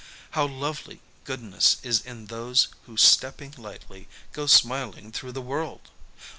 How 0.31 0.47
lovely 0.47 0.99
goodness 1.25 1.77
is 1.83 2.01
in 2.03 2.25
those 2.25 2.69
who, 2.87 2.97
stepping 2.97 3.53
lightly, 3.55 4.07
go 4.33 4.47
smiling 4.47 5.11
through 5.11 5.33
the 5.33 5.43
world! 5.45 5.91